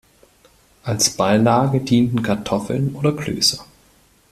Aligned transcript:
Als 0.81 1.11
Beilage 1.11 1.79
dienten 1.79 2.23
Kartoffeln 2.23 2.95
oder 2.95 3.11
Klöße. 3.15 3.59